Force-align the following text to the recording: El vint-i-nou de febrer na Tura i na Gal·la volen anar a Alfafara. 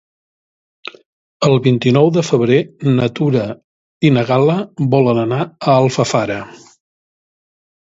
El 1.47 1.53
vint-i-nou 1.67 2.09
de 2.15 2.25
febrer 2.31 2.59
na 2.97 3.11
Tura 3.21 3.45
i 4.11 4.15
na 4.19 4.27
Gal·la 4.33 4.59
volen 4.99 5.25
anar 5.29 5.43
a 5.55 5.81
Alfafara. 5.87 6.45